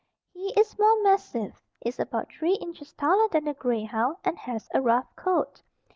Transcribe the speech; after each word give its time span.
He 0.31 0.51
is 0.59 0.79
more 0.79 0.99
massive, 1.03 1.61
is 1.85 1.99
about 1.99 2.31
three 2.33 2.55
inches 2.55 2.91
taller 2.91 3.27
than 3.29 3.45
the 3.45 3.53
grey 3.53 3.83
hound 3.83 4.17
and 4.23 4.35
has 4.35 4.67
a 4.73 4.81
rough 4.81 5.15
coat. 5.15 5.61